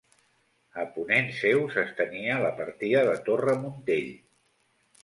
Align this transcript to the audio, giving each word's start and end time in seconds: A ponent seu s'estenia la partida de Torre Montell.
A 0.83 0.85
ponent 0.95 1.29
seu 1.41 1.61
s'estenia 1.75 2.41
la 2.47 2.51
partida 2.63 3.07
de 3.13 3.17
Torre 3.31 3.57
Montell. 3.63 4.15